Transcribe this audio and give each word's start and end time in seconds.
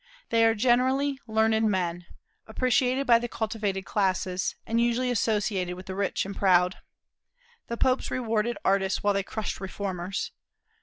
They 0.29 0.43
are 0.45 0.55
generally 0.55 1.19
learned 1.27 1.69
men, 1.69 2.07
appreciated 2.47 3.05
by 3.05 3.19
the 3.19 3.27
cultivated 3.27 3.83
classes, 3.85 4.55
and 4.65 4.81
usually 4.81 5.11
associating 5.11 5.75
with 5.75 5.85
the 5.85 5.93
rich 5.93 6.25
and 6.25 6.35
proud. 6.35 6.77
The 7.67 7.77
Popes 7.77 8.09
rewarded 8.09 8.57
artists 8.65 9.03
while 9.03 9.13
they 9.13 9.21
crushed 9.21 9.61
reformers. 9.61 10.31